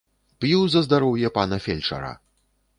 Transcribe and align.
П'ю 0.45 0.61
за 0.75 0.83
здароўе 0.87 1.33
пана 1.37 1.61
фельчара. 1.69 2.13